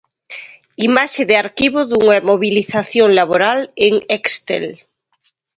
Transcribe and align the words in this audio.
Imaxe 0.87 1.21
de 1.29 1.35
arquivo 1.43 1.79
dunha 1.89 2.17
mobilización 2.29 3.09
laboral 3.19 3.59
en 3.87 3.93
Extel. 4.17 4.65